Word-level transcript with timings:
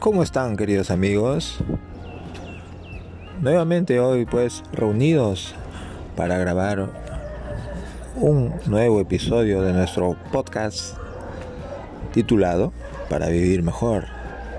¿Cómo 0.00 0.22
están 0.22 0.56
queridos 0.56 0.90
amigos? 0.90 1.58
Nuevamente 3.42 4.00
hoy 4.00 4.24
pues 4.24 4.62
reunidos 4.72 5.54
para 6.16 6.38
grabar 6.38 6.88
un 8.16 8.54
nuevo 8.64 8.98
episodio 9.02 9.60
de 9.60 9.74
nuestro 9.74 10.16
podcast 10.32 10.96
titulado 12.14 12.72
Para 13.10 13.28
vivir 13.28 13.62
mejor. 13.62 14.06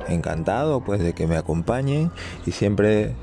Encantado 0.07 0.81
pues 0.81 1.01
de 1.01 1.13
que 1.13 1.25
me 1.25 1.37
acompañen 1.37 2.11
y 2.45 2.51
siempre 2.51 3.15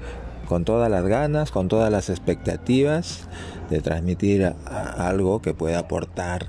con 0.49 0.65
todas 0.65 0.91
las 0.91 1.05
ganas, 1.07 1.53
con 1.53 1.69
todas 1.69 1.93
las 1.93 2.11
expectativas 2.11 3.29
de 3.71 3.81
transmitir 3.81 4.57
algo 4.67 5.41
que 5.41 5.55
pueda 5.55 5.79
aportar 5.79 6.49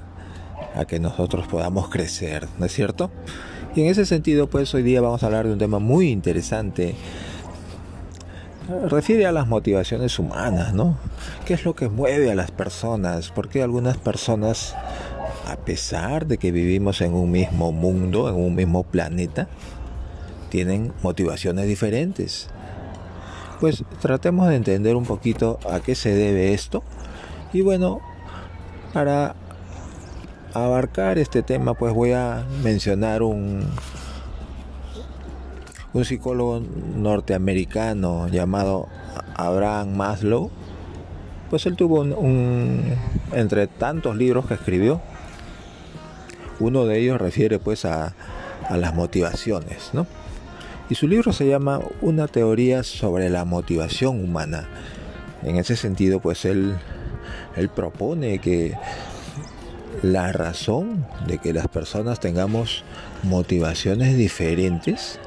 a 0.74 0.86
que 0.86 1.00
nosotros 1.00 1.47
podamos 1.47 1.89
crecer, 1.89 2.47
¿no 2.57 2.65
es 2.65 2.74
cierto? 2.74 3.11
Y 3.75 3.82
en 3.82 3.87
ese 3.87 4.05
sentido, 4.05 4.47
pues 4.47 4.73
hoy 4.73 4.82
día 4.82 5.00
vamos 5.00 5.21
a 5.21 5.28
hablar 5.28 5.46
de 5.46 5.54
un 5.54 5.59
tema 5.59 5.79
muy 5.79 6.10
interesante. 6.10 6.96
Refiere 8.89 9.27
a 9.27 9.32
las 9.32 9.47
motivaciones 9.47 10.18
humanas, 10.18 10.73
¿no? 10.73 10.97
¿Qué 11.46 11.54
es 11.54 11.65
lo 11.65 11.75
que 11.75 11.87
mueve 11.87 12.32
a 12.32 12.36
las 12.36 12.51
personas? 12.51 13.29
¿Por 13.29 13.47
qué 13.47 13.61
algunas 13.61 13.97
personas, 13.97 14.75
a 15.47 15.55
pesar 15.57 16.25
de 16.25 16.37
que 16.37 16.51
vivimos 16.51 17.01
en 17.01 17.13
un 17.13 17.32
mismo 17.32 17.71
mundo, 17.71 18.27
en 18.27 18.36
un 18.36 18.55
mismo 18.55 18.83
planeta, 18.83 19.47
tienen 20.49 20.91
motivaciones 21.04 21.68
diferentes? 21.68 22.49
Pues 23.60 23.83
tratemos 24.01 24.49
de 24.49 24.55
entender 24.55 24.96
un 24.96 25.05
poquito 25.05 25.60
a 25.69 25.79
qué 25.79 25.93
se 25.93 26.13
debe 26.13 26.54
esto. 26.54 26.83
Y 27.54 27.61
bueno, 27.61 28.01
para 28.93 29.36
abarcar 30.54 31.18
este 31.18 31.44
tema, 31.44 31.74
pues 31.74 31.94
voy 31.94 32.12
a 32.14 32.44
mencionar 32.64 33.22
un, 33.22 33.66
un 35.94 36.06
psicólogo 36.06 36.61
norteamericano 36.95 38.28
llamado 38.28 38.88
Abraham 39.36 39.95
Maslow. 39.95 40.50
Pues 41.50 41.66
él 41.66 41.75
tuvo 41.75 42.02
un, 42.02 42.95
entre 43.33 43.67
tantos 43.67 44.16
libros 44.16 44.45
que 44.45 44.53
escribió, 44.53 45.02
uno 46.59 46.86
de 46.86 47.00
ellos 47.00 47.19
refiere 47.19 47.58
pues 47.58 47.86
a, 47.86 48.13
a 48.67 48.78
las 48.78 48.94
motivaciones, 48.94 49.89
¿no? 49.94 50.06
Y 50.89 50.95
su 50.95 51.08
libro 51.08 51.34
se 51.34 51.47
llama 51.47 51.81
Una 52.02 52.28
teoría 52.28 52.84
sobre 52.84 53.30
la 53.30 53.45
motivación 53.45 54.23
humana. 54.23 54.67
En 55.44 55.56
ese 55.56 55.75
sentido, 55.75 56.19
pues 56.19 56.45
él, 56.45 56.75
él 57.56 57.69
propone 57.69 58.39
que 58.39 58.75
la 60.02 60.31
razón 60.31 61.05
de 61.28 61.38
que 61.38 61.53
las 61.53 61.67
personas 61.67 62.19
tengamos 62.19 62.83
motivaciones 63.23 64.16
diferentes, 64.17 65.19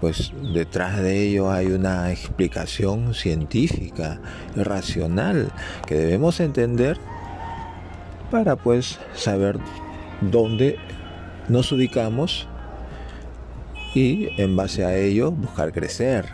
pues 0.00 0.32
detrás 0.52 1.00
de 1.00 1.28
ello 1.28 1.50
hay 1.50 1.66
una 1.66 2.10
explicación 2.10 3.14
científica 3.14 4.20
racional 4.56 5.52
que 5.86 5.94
debemos 5.94 6.40
entender 6.40 6.98
para 8.30 8.56
pues 8.56 8.98
saber 9.14 9.58
dónde 10.20 10.78
nos 11.48 11.70
ubicamos 11.70 12.48
y 13.94 14.28
en 14.40 14.56
base 14.56 14.84
a 14.84 14.96
ello 14.96 15.30
buscar 15.30 15.72
crecer. 15.72 16.26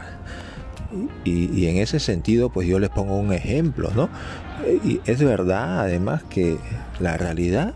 Y, 1.25 1.51
y, 1.53 1.67
en 1.67 1.77
ese 1.77 2.01
sentido 2.01 2.49
pues 2.49 2.67
yo 2.67 2.79
les 2.79 2.89
pongo 2.89 3.19
un 3.19 3.35
ejemplo, 3.35 3.91
¿no? 3.95 4.09
Y 4.85 5.01
es 5.07 5.23
verdad 5.23 5.81
además 5.81 6.23
que 6.25 6.59
la 7.01 7.17
realidad 7.17 7.75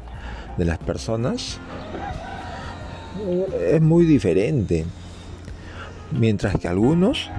de 0.57 0.65
las 0.65 0.79
personas 0.79 1.59
es 3.71 3.81
muy 3.81 4.05
diferente. 4.05 4.85
Mientras 6.11 6.59
que 6.59 6.69
algunos 6.69 7.31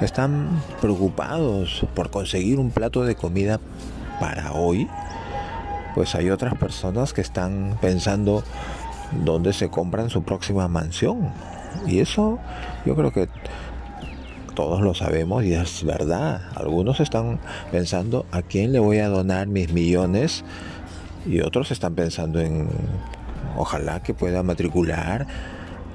están 0.00 0.62
preocupados 0.80 1.86
por 1.94 2.10
conseguir 2.10 2.58
un 2.58 2.70
plato 2.70 3.04
de 3.04 3.14
comida 3.14 3.60
para 4.18 4.52
hoy, 4.52 4.88
pues 5.94 6.14
hay 6.14 6.30
otras 6.30 6.54
personas 6.54 7.12
que 7.12 7.20
están 7.20 7.76
pensando 7.80 8.42
dónde 9.24 9.52
se 9.52 9.68
compran 9.68 10.08
su 10.08 10.22
próxima 10.22 10.68
mansión. 10.68 11.30
Y 11.86 12.00
eso 12.00 12.38
yo 12.86 12.96
creo 12.96 13.12
que 13.12 13.28
todos 14.54 14.80
lo 14.80 14.94
sabemos 14.94 15.44
y 15.44 15.54
es 15.54 15.84
verdad. 15.84 16.42
Algunos 16.54 17.00
están 17.00 17.40
pensando 17.70 18.26
a 18.30 18.42
quién 18.42 18.72
le 18.72 18.78
voy 18.78 18.98
a 18.98 19.08
donar 19.08 19.46
mis 19.46 19.72
millones 19.72 20.44
y 21.26 21.40
otros 21.40 21.70
están 21.70 21.94
pensando 21.94 22.40
en 22.40 22.68
ojalá 23.56 24.02
que 24.02 24.14
pueda 24.14 24.42
matricular 24.42 25.26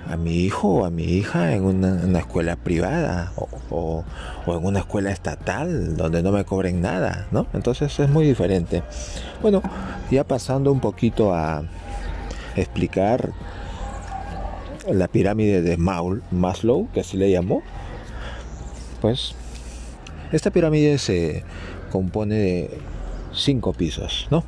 a 0.10 0.18
mi 0.18 0.36
hijo 0.36 0.68
o 0.68 0.86
a 0.86 0.90
mi 0.92 1.04
hija 1.04 1.54
en 1.54 1.64
una, 1.64 2.20
escuela 2.20 2.56
privada 2.56 3.32
o, 3.36 4.04
o, 4.46 4.58
en 4.58 4.64
una 4.64 4.80
escuela 4.80 5.12
estatal 5.12 5.98
donde 5.98 6.22
no 6.22 6.32
me 6.32 6.46
cobren 6.46 6.80
nada, 6.82 7.28
¿no? 7.32 7.48
Entonces 7.54 8.00
es 8.00 8.10
muy 8.10 8.26
diferente. 8.26 8.84
Bueno, 9.42 9.64
ya 10.12 10.24
pasando 10.24 10.72
un 10.72 10.80
poquito 10.80 11.34
a 11.34 11.64
explicar 12.56 13.32
la 14.92 15.08
pirámide 15.08 15.62
de 15.62 15.78
Maslow, 15.78 16.88
que 16.94 17.00
así 17.00 17.18
le 17.18 17.32
llamó, 17.32 17.64
pues 19.06 19.36
esta 20.32 20.50
pirámide 20.50 20.98
se 20.98 21.44
compone 21.92 22.34
de 22.34 22.78
cinco 23.36 23.72
pisos, 23.72 24.28
¿no? 24.32 24.44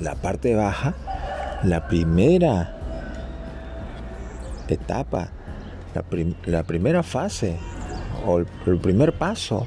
la 0.00 0.14
parte 0.14 0.54
baja, 0.54 0.94
la 1.62 1.88
primera 1.88 2.74
etapa, 4.66 5.28
la, 6.46 6.62
primera 6.62 7.02
fase 7.02 7.58
o 8.26 8.38
el, 8.38 8.78
primer 8.78 9.12
paso 9.12 9.66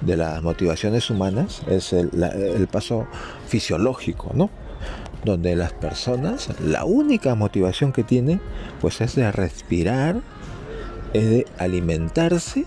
de 0.00 0.16
las 0.16 0.40
motivaciones 0.40 1.10
humanas 1.10 1.62
es 1.66 1.92
el, 1.92 2.10
el 2.22 2.68
paso 2.68 3.08
fisiológico, 3.48 4.30
¿no? 4.34 4.50
Donde 5.24 5.56
las 5.56 5.72
personas, 5.72 6.48
la 6.60 6.84
única 6.84 7.34
motivación 7.34 7.90
que 7.92 8.04
tienen, 8.04 8.40
pues 8.80 9.00
es 9.00 9.16
de 9.16 9.32
respirar, 9.32 10.20
es 11.12 11.30
de 11.30 11.46
alimentarse, 11.58 12.64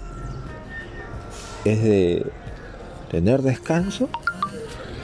es 1.65 1.83
de 1.83 2.25
tener 3.09 3.41
descanso 3.41 4.09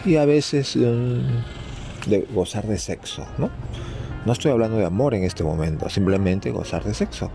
y 0.05 0.15
a 0.15 0.25
veces 0.25 0.73
de 0.75 2.27
gozar 2.33 2.65
de 2.65 2.77
sexo, 2.77 3.25
¿no? 3.37 3.49
No 4.25 4.33
estoy 4.33 4.51
hablando 4.51 4.77
de 4.77 4.85
amor 4.85 5.13
en 5.13 5.23
este 5.23 5.43
momento, 5.43 5.89
simplemente 5.89 6.51
gozar 6.51 6.83
de 6.83 6.93
sexo. 6.93 7.31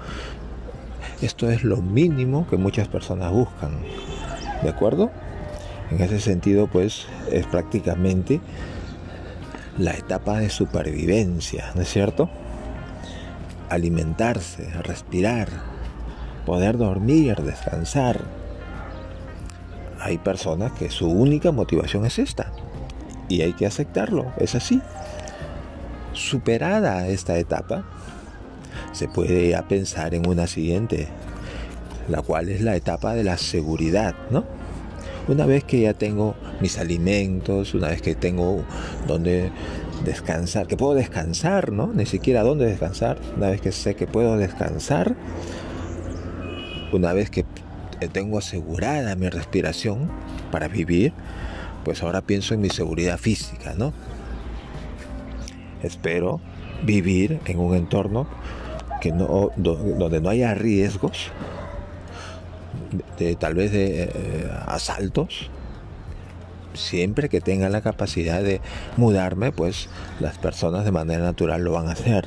Esto 1.22 1.50
es 1.50 1.62
lo 1.62 1.78
mínimo 1.78 2.46
que 2.48 2.56
muchas 2.56 2.88
personas 2.88 3.30
buscan, 3.30 3.78
¿de 4.62 4.68
acuerdo? 4.68 5.10
En 5.90 6.00
ese 6.00 6.20
sentido, 6.20 6.66
pues 6.66 7.06
es 7.30 7.46
prácticamente 7.46 8.40
la 9.78 9.92
etapa 9.92 10.38
de 10.38 10.50
supervivencia, 10.50 11.70
¿no 11.74 11.82
es 11.82 11.88
cierto? 11.88 12.28
Alimentarse, 13.68 14.68
respirar, 14.82 15.48
poder 16.44 16.78
dormir, 16.78 17.36
descansar. 17.36 18.20
Hay 20.00 20.18
personas 20.18 20.72
que 20.72 20.90
su 20.90 21.08
única 21.08 21.52
motivación 21.52 22.04
es 22.04 22.18
esta, 22.18 22.52
y 23.28 23.42
hay 23.42 23.52
que 23.52 23.66
aceptarlo, 23.66 24.32
es 24.38 24.54
así. 24.54 24.82
Superada 26.12 27.06
esta 27.08 27.38
etapa, 27.38 27.84
se 28.92 29.08
puede 29.08 29.48
ya 29.50 29.62
pensar 29.68 30.14
en 30.14 30.28
una 30.28 30.46
siguiente, 30.46 31.08
la 32.08 32.20
cual 32.20 32.48
es 32.48 32.60
la 32.60 32.76
etapa 32.76 33.14
de 33.14 33.24
la 33.24 33.38
seguridad, 33.38 34.14
¿no? 34.30 34.44
Una 35.28 35.46
vez 35.46 35.62
que 35.64 35.80
ya 35.80 35.94
tengo 35.94 36.34
mis 36.60 36.78
alimentos, 36.78 37.74
una 37.74 37.88
vez 37.88 38.02
que 38.02 38.16
tengo 38.16 38.64
donde 39.06 39.50
descansar, 40.04 40.66
que 40.66 40.76
puedo 40.76 40.94
descansar, 40.94 41.70
¿no? 41.70 41.92
Ni 41.94 42.06
siquiera 42.06 42.42
dónde 42.42 42.66
descansar, 42.66 43.18
una 43.36 43.48
vez 43.48 43.60
que 43.60 43.72
sé 43.72 43.94
que 43.94 44.06
puedo 44.06 44.36
descansar, 44.36 45.14
una 46.92 47.12
vez 47.12 47.30
que 47.30 47.44
tengo 48.12 48.38
asegurada 48.38 49.14
mi 49.16 49.28
respiración 49.28 50.10
para 50.50 50.68
vivir, 50.68 51.12
pues 51.84 52.02
ahora 52.02 52.22
pienso 52.22 52.54
en 52.54 52.60
mi 52.60 52.70
seguridad 52.70 53.18
física, 53.18 53.74
¿no? 53.76 53.92
Espero 55.82 56.40
vivir 56.84 57.40
en 57.46 57.58
un 57.58 57.74
entorno 57.74 58.26
que 59.00 59.12
no, 59.12 59.50
donde 59.56 60.20
no 60.20 60.28
haya 60.28 60.54
riesgos 60.54 61.30
de, 63.18 63.34
tal 63.36 63.54
vez 63.54 63.72
de 63.72 64.04
eh, 64.04 64.50
asaltos 64.66 65.50
siempre 66.74 67.28
que 67.28 67.40
tenga 67.40 67.68
la 67.68 67.80
capacidad 67.80 68.42
de 68.42 68.60
mudarme 68.96 69.52
pues 69.52 69.88
las 70.20 70.38
personas 70.38 70.84
de 70.84 70.92
manera 70.92 71.22
natural 71.22 71.62
lo 71.62 71.72
van 71.72 71.88
a 71.88 71.92
hacer 71.92 72.26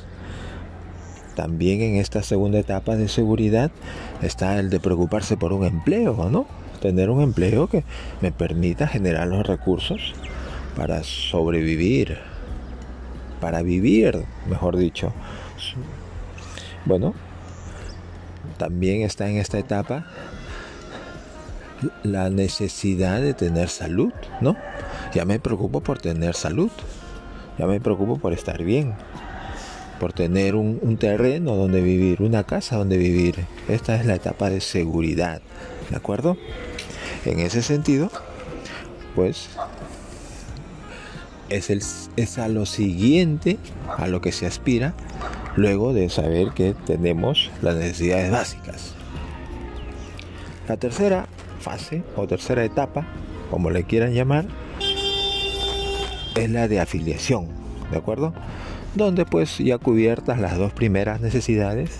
también 1.36 1.80
en 1.82 1.96
esta 1.96 2.24
segunda 2.24 2.58
etapa 2.58 2.96
de 2.96 3.08
seguridad 3.08 3.70
está 4.22 4.58
el 4.58 4.70
de 4.70 4.80
preocuparse 4.80 5.36
por 5.36 5.52
un 5.52 5.64
empleo 5.64 6.28
no 6.28 6.46
tener 6.76 7.10
un 7.10 7.22
empleo 7.22 7.68
que 7.68 7.84
me 8.20 8.32
permita 8.32 8.86
generar 8.86 9.26
los 9.28 9.46
recursos 9.46 10.14
para 10.76 11.02
sobrevivir, 11.02 12.18
para 13.40 13.62
vivir, 13.62 14.24
mejor 14.48 14.76
dicho. 14.76 15.12
Bueno, 16.84 17.14
también 18.58 19.02
está 19.02 19.28
en 19.28 19.38
esta 19.38 19.58
etapa 19.58 20.06
la 22.02 22.30
necesidad 22.30 23.20
de 23.20 23.34
tener 23.34 23.68
salud, 23.68 24.12
¿no? 24.40 24.56
Ya 25.14 25.24
me 25.24 25.38
preocupo 25.38 25.80
por 25.80 25.98
tener 25.98 26.34
salud, 26.34 26.70
ya 27.58 27.66
me 27.66 27.80
preocupo 27.80 28.18
por 28.18 28.32
estar 28.32 28.62
bien, 28.62 28.94
por 29.98 30.12
tener 30.12 30.54
un, 30.54 30.96
terreno 30.98 31.54
donde 31.56 31.80
vivir, 31.80 32.22
una 32.22 32.44
casa 32.44 32.76
donde 32.76 32.98
vivir. 32.98 33.46
Esta 33.68 33.96
es 33.96 34.06
la 34.06 34.14
etapa 34.14 34.50
de 34.50 34.60
seguridad, 34.60 35.40
¿de 35.90 35.96
acuerdo? 35.96 36.36
En 37.24 37.40
ese 37.40 37.62
sentido, 37.62 38.10
pues 39.14 39.48
es, 41.48 41.70
el, 41.70 41.82
es 42.16 42.38
a 42.38 42.48
lo 42.48 42.66
siguiente 42.66 43.58
a 43.96 44.06
lo 44.06 44.20
que 44.20 44.32
se 44.32 44.46
aspira 44.46 44.94
luego 45.56 45.92
de 45.92 46.10
saber 46.10 46.50
que 46.50 46.74
tenemos 46.74 47.50
las 47.62 47.76
necesidades 47.76 48.30
básicas. 48.30 48.94
La 50.68 50.76
tercera 50.76 51.26
fase 51.60 52.02
o 52.16 52.26
tercera 52.26 52.64
etapa, 52.64 53.06
como 53.50 53.70
le 53.70 53.84
quieran 53.84 54.12
llamar, 54.12 54.46
es 56.36 56.50
la 56.50 56.68
de 56.68 56.80
afiliación, 56.80 57.48
¿de 57.90 57.96
acuerdo? 57.96 58.34
Donde 58.96 59.26
pues 59.26 59.58
ya 59.58 59.76
cubiertas 59.76 60.40
las 60.40 60.56
dos 60.56 60.72
primeras 60.72 61.20
necesidades, 61.20 61.90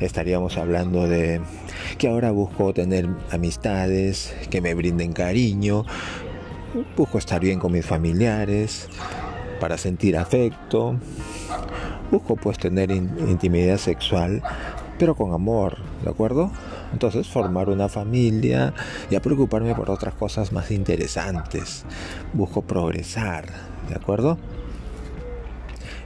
estaríamos 0.00 0.56
hablando 0.56 1.06
de 1.06 1.42
que 1.98 2.08
ahora 2.08 2.30
busco 2.30 2.72
tener 2.72 3.06
amistades, 3.30 4.34
que 4.48 4.62
me 4.62 4.72
brinden 4.72 5.12
cariño, 5.12 5.84
busco 6.96 7.18
estar 7.18 7.38
bien 7.38 7.58
con 7.58 7.72
mis 7.72 7.84
familiares, 7.84 8.88
para 9.60 9.76
sentir 9.76 10.16
afecto, 10.16 10.96
busco 12.10 12.36
pues 12.36 12.56
tener 12.58 12.90
intimidad 12.90 13.76
sexual, 13.76 14.42
pero 14.98 15.14
con 15.14 15.34
amor, 15.34 15.80
¿de 16.02 16.08
acuerdo? 16.08 16.50
Entonces 16.94 17.28
formar 17.28 17.68
una 17.68 17.90
familia 17.90 18.72
y 19.10 19.16
a 19.16 19.20
preocuparme 19.20 19.74
por 19.74 19.90
otras 19.90 20.14
cosas 20.14 20.50
más 20.50 20.70
interesantes. 20.70 21.84
Busco 22.32 22.62
progresar, 22.62 23.44
¿de 23.90 23.96
acuerdo? 23.96 24.38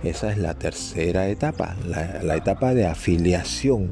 Esa 0.02 0.30
es 0.30 0.38
la 0.38 0.54
tercera 0.54 1.28
etapa, 1.28 1.76
la, 1.86 2.36
etapa 2.36 2.74
de 2.74 2.86
afiliación. 2.86 3.88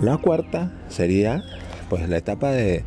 La 0.00 0.16
cuarta 0.16 0.72
sería 0.88 1.44
pues 1.88 2.08
la 2.08 2.16
etapa 2.16 2.50
de 2.50 2.84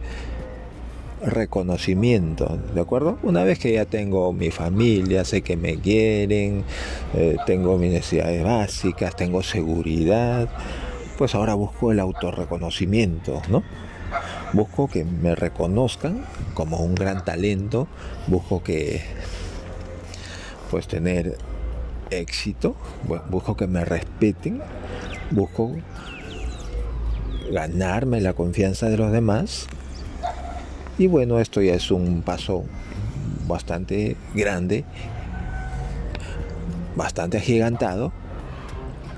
reconocimiento, 1.23 2.59
¿de 2.73 2.81
acuerdo? 2.81 3.17
Una 3.23 3.43
vez 3.43 3.59
que 3.59 3.73
ya 3.73 3.85
tengo 3.85 4.33
mi 4.33 4.51
familia, 4.51 5.23
sé 5.25 5.41
que 5.41 5.57
me 5.57 5.77
quieren, 5.77 6.63
eh, 7.15 7.37
tengo 7.45 7.77
mis 7.77 7.91
necesidades 7.91 8.43
básicas, 8.43 9.15
tengo 9.15 9.41
seguridad, 9.41 10.49
pues 11.17 11.33
ahora 11.33 11.55
busco 11.55 11.91
el 11.91 11.99
autorreconocimiento, 11.99 13.41
¿no? 13.49 13.63
Busco 14.53 14.87
que 14.87 15.03
me 15.03 15.35
reconozcan 15.35 16.23
como 16.53 16.77
un 16.77 16.95
gran 16.95 17.25
talento, 17.25 17.87
busco 18.27 18.63
que 18.63 19.01
pues 20.69 20.87
tener 20.87 21.37
éxito, 22.09 22.75
busco 23.29 23.55
que 23.57 23.67
me 23.67 23.83
respeten, 23.85 24.61
busco 25.31 25.75
ganarme 27.51 28.21
la 28.21 28.33
confianza 28.33 28.89
de 28.89 28.97
los 28.97 29.11
demás 29.11 29.67
y 30.97 31.07
bueno, 31.07 31.39
esto 31.39 31.61
ya 31.61 31.75
es 31.75 31.91
un 31.91 32.23
paso 32.23 32.63
bastante 33.47 34.15
grande, 34.33 34.83
bastante 36.95 37.37
agigantado, 37.37 38.11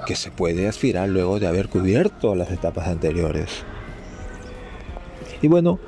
que 0.06 0.16
se 0.16 0.30
puede 0.30 0.68
aspirar 0.68 1.08
luego 1.08 1.40
de 1.40 1.48
haber 1.48 1.70
cubierto 1.70 2.36
las 2.36 2.52
etapas 2.52 2.88
anteriores. 2.88 3.64
Y 5.42 5.48
bueno, 5.48 5.80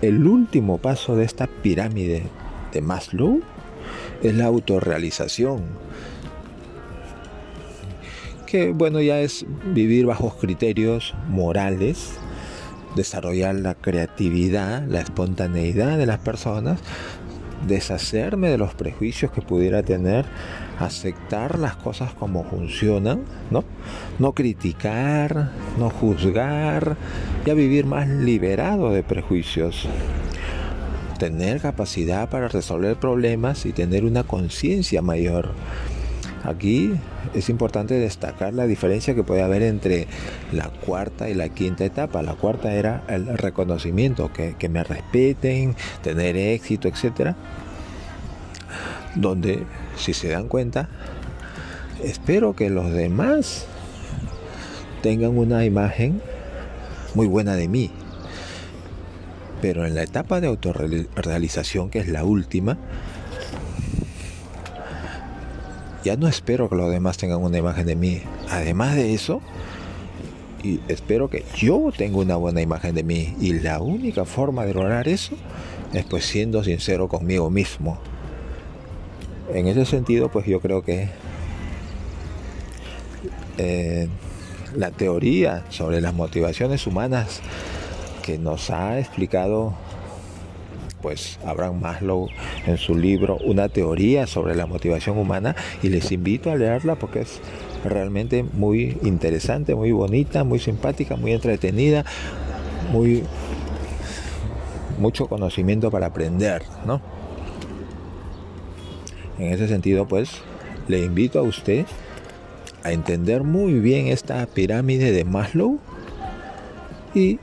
el 0.00 0.26
último 0.26 0.78
paso 0.78 1.14
de 1.14 1.24
esta 1.24 1.46
pirámide 1.46 2.24
de 2.72 2.80
Maslow 2.80 3.40
es 4.22 4.34
la 4.34 4.46
autorrealización. 4.46 5.62
Que 8.46 8.72
bueno, 8.72 9.00
ya 9.00 9.20
es 9.20 9.46
vivir 9.72 10.06
bajo 10.06 10.36
criterios 10.38 11.14
morales 11.28 12.18
desarrollar 12.94 13.54
la 13.54 13.74
creatividad, 13.74 14.84
la 14.86 15.00
espontaneidad 15.00 15.98
de 15.98 16.06
las 16.06 16.18
personas, 16.18 16.80
deshacerme 17.66 18.48
de 18.48 18.58
los 18.58 18.74
prejuicios 18.74 19.30
que 19.30 19.40
pudiera 19.40 19.82
tener, 19.82 20.26
aceptar 20.78 21.58
las 21.58 21.76
cosas 21.76 22.12
como 22.14 22.44
funcionan, 22.44 23.22
¿no? 23.50 23.64
No 24.18 24.32
criticar, 24.32 25.50
no 25.78 25.90
juzgar, 25.90 26.96
ya 27.46 27.54
vivir 27.54 27.86
más 27.86 28.08
liberado 28.08 28.90
de 28.90 29.02
prejuicios. 29.02 29.88
Tener 31.22 31.60
capacidad 31.60 32.28
para 32.28 32.48
resolver 32.48 32.96
problemas 32.96 33.64
y 33.64 33.72
tener 33.72 34.04
una 34.04 34.24
conciencia 34.24 35.02
mayor. 35.02 35.52
Aquí 36.42 36.94
es 37.32 37.48
importante 37.48 37.94
destacar 37.94 38.52
la 38.54 38.66
diferencia 38.66 39.14
que 39.14 39.22
puede 39.22 39.40
haber 39.40 39.62
entre 39.62 40.08
la 40.50 40.68
cuarta 40.68 41.30
y 41.30 41.34
la 41.34 41.48
quinta 41.48 41.84
etapa. 41.84 42.22
La 42.22 42.34
cuarta 42.34 42.74
era 42.74 43.04
el 43.06 43.38
reconocimiento, 43.38 44.32
que, 44.32 44.68
me 44.68 44.82
respeten, 44.82 45.76
tener 46.02 46.36
éxito, 46.36 46.88
etc. 46.88 47.36
Donde, 49.14 49.62
si 49.96 50.14
se 50.14 50.28
dan 50.28 50.48
cuenta, 50.48 50.88
espero 52.02 52.56
que 52.56 52.68
los 52.68 52.90
demás 52.90 53.66
tengan 55.02 55.38
una 55.38 55.64
imagen 55.64 56.20
muy 57.14 57.28
buena 57.28 57.54
de 57.54 57.68
mí. 57.68 57.92
Pero 59.62 59.86
en 59.86 59.94
la 59.94 60.02
etapa 60.02 60.40
de 60.40 60.48
autorrealización, 60.48 61.88
que 61.88 62.00
es 62.00 62.08
la 62.08 62.24
última, 62.24 62.76
ya 66.04 66.16
no 66.16 66.26
espero 66.26 66.68
que 66.68 66.74
los 66.74 66.90
demás 66.90 67.16
tengan 67.16 67.40
una 67.40 67.58
imagen 67.58 67.86
de 67.86 67.94
mí. 67.96 68.20
Además 68.50 68.96
de 68.96 69.14
eso, 69.14 69.40
y 70.64 70.80
espero 70.88 71.30
que 71.30 71.44
yo 71.56 71.92
tenga 71.96 72.18
una 72.18 72.34
buena 72.34 72.60
imagen 72.60 72.96
de 72.96 73.04
mí. 73.04 73.36
Y 73.40 73.52
la 73.60 73.80
única 73.80 74.24
forma 74.24 74.64
de 74.64 74.74
lograr 74.74 75.06
eso 75.06 75.36
es 75.92 76.04
pues 76.04 76.24
siendo 76.24 76.64
sincero 76.64 77.08
conmigo 77.08 77.48
mismo. 77.48 77.98
En 79.54 79.68
ese 79.68 79.84
sentido, 79.84 80.28
pues 80.28 80.44
yo 80.46 80.60
creo 80.60 80.82
que 80.82 81.08
eh, 83.58 84.08
la 84.74 84.90
teoría 84.90 85.64
sobre 85.68 86.00
las 86.00 86.14
motivaciones 86.14 86.84
humanas 86.86 87.40
que 88.22 88.38
nos 88.38 88.70
ha 88.70 88.98
explicado 88.98 89.74
pues 91.02 91.38
Abraham 91.44 91.80
Maslow 91.80 92.28
en 92.64 92.78
su 92.78 92.94
libro 92.94 93.36
Una 93.44 93.68
teoría 93.68 94.26
sobre 94.28 94.54
la 94.54 94.66
motivación 94.66 95.18
humana 95.18 95.56
y 95.82 95.88
les 95.88 96.12
invito 96.12 96.50
a 96.50 96.56
leerla 96.56 96.94
porque 96.94 97.22
es 97.22 97.40
realmente 97.84 98.44
muy 98.44 98.98
interesante, 99.02 99.74
muy 99.74 99.90
bonita, 99.90 100.44
muy 100.44 100.60
simpática, 100.60 101.16
muy 101.16 101.32
entretenida, 101.32 102.04
muy 102.92 103.24
mucho 104.98 105.26
conocimiento 105.26 105.90
para 105.90 106.06
aprender, 106.06 106.62
¿no? 106.86 107.00
En 109.38 109.52
ese 109.52 109.66
sentido, 109.66 110.06
pues 110.06 110.30
le 110.86 111.00
invito 111.00 111.40
a 111.40 111.42
usted 111.42 111.84
a 112.84 112.92
entender 112.92 113.42
muy 113.42 113.74
bien 113.74 114.06
esta 114.06 114.46
pirámide 114.46 115.10
de 115.10 115.24
Maslow 115.24 115.78
y 117.14 117.38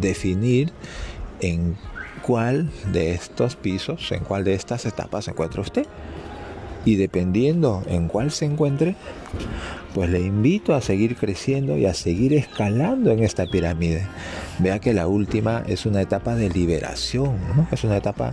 definir 0.00 0.72
en 1.40 1.76
cuál 2.22 2.70
de 2.92 3.12
estos 3.12 3.56
pisos, 3.56 4.12
en 4.12 4.24
cuál 4.24 4.44
de 4.44 4.54
estas 4.54 4.86
etapas 4.86 5.24
se 5.24 5.30
encuentra 5.30 5.62
usted. 5.62 5.86
Y 6.84 6.96
dependiendo 6.96 7.82
en 7.88 8.08
cuál 8.08 8.30
se 8.30 8.44
encuentre, 8.44 8.96
pues 9.94 10.08
le 10.10 10.20
invito 10.20 10.74
a 10.74 10.80
seguir 10.80 11.16
creciendo 11.16 11.76
y 11.76 11.86
a 11.86 11.94
seguir 11.94 12.32
escalando 12.32 13.10
en 13.10 13.22
esta 13.22 13.46
pirámide. 13.46 14.06
Vea 14.58 14.78
que 14.78 14.94
la 14.94 15.06
última 15.06 15.64
es 15.66 15.86
una 15.86 16.00
etapa 16.00 16.34
de 16.34 16.48
liberación, 16.48 17.36
es 17.72 17.84
una 17.84 17.96
etapa 17.96 18.32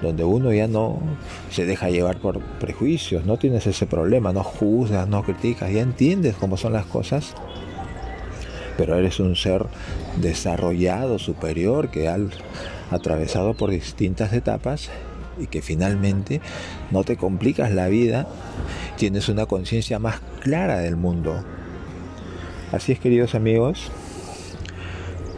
donde 0.00 0.24
uno 0.24 0.52
ya 0.52 0.68
no 0.68 1.00
se 1.50 1.64
deja 1.64 1.90
llevar 1.90 2.18
por 2.18 2.40
prejuicios, 2.40 3.24
no 3.24 3.36
tienes 3.36 3.66
ese 3.66 3.86
problema, 3.86 4.32
no 4.32 4.42
juzgas, 4.42 5.08
no 5.08 5.22
criticas, 5.22 5.72
ya 5.72 5.80
entiendes 5.80 6.34
cómo 6.36 6.56
son 6.56 6.72
las 6.72 6.86
cosas 6.86 7.34
pero 8.82 8.98
eres 8.98 9.20
un 9.20 9.36
ser 9.36 9.66
desarrollado, 10.16 11.20
superior, 11.20 11.88
que 11.90 12.08
al 12.08 12.32
atravesado 12.90 13.54
por 13.54 13.70
distintas 13.70 14.32
etapas 14.32 14.90
y 15.38 15.46
que 15.46 15.62
finalmente 15.62 16.40
no 16.90 17.04
te 17.04 17.16
complicas 17.16 17.70
la 17.70 17.86
vida, 17.86 18.26
tienes 18.96 19.28
una 19.28 19.46
conciencia 19.46 20.00
más 20.00 20.18
clara 20.40 20.78
del 20.78 20.96
mundo. 20.96 21.44
Así 22.72 22.90
es, 22.90 22.98
queridos 22.98 23.36
amigos, 23.36 23.92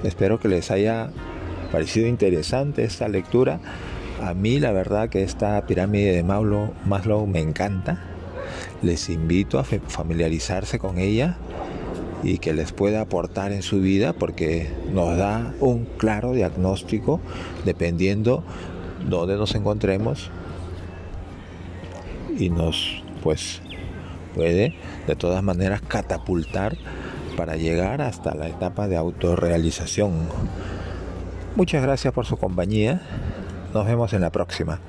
espero 0.04 0.40
que 0.40 0.48
les 0.48 0.70
haya 0.70 1.10
parecido 1.70 2.06
interesante 2.06 2.82
esta 2.82 3.08
lectura. 3.08 3.60
A 4.22 4.32
mí 4.32 4.58
la 4.58 4.72
verdad 4.72 5.10
que 5.10 5.22
esta 5.22 5.66
pirámide 5.66 6.12
de 6.12 6.22
Maslow, 6.22 6.72
Maslow 6.86 7.26
me 7.26 7.40
encanta. 7.40 8.02
les 8.80 9.10
invito 9.10 9.58
a 9.58 9.64
familiarizarse 9.64 10.78
con 10.78 10.98
ella 10.98 11.36
y 12.24 12.38
que 12.38 12.54
les 12.54 12.72
pueda 12.72 13.02
aportar 13.02 13.52
en 13.52 13.62
su 13.62 13.80
vida 13.80 14.14
porque 14.14 14.72
nos 14.92 15.16
da 15.16 15.54
un 15.60 15.84
claro 15.84 16.32
diagnóstico 16.32 17.20
dependiendo 17.64 18.42
dónde 19.08 19.36
nos 19.36 19.54
encontremos 19.54 20.30
y 22.36 22.50
nos 22.50 23.02
pues 23.22 23.60
puede 24.34 24.74
de 25.06 25.16
todas 25.16 25.42
maneras 25.42 25.82
catapultar 25.82 26.76
para 27.36 27.56
llegar 27.56 28.00
hasta 28.00 28.34
la 28.34 28.48
etapa 28.48 28.88
de 28.88 28.96
autorrealización. 28.96 30.12
Muchas 31.56 31.82
gracias 31.82 32.12
por 32.12 32.26
su 32.26 32.36
compañía. 32.36 33.02
Nos 33.72 33.86
vemos 33.86 34.12
en 34.12 34.22
la 34.22 34.30
próxima. 34.30 34.80